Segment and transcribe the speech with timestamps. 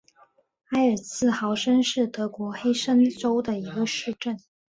[0.71, 4.39] 埃尔茨豪森是德国黑森州的一个市镇。